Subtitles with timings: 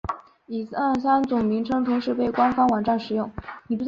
[0.47, 3.31] 以上三种名称同时被官方网站使用。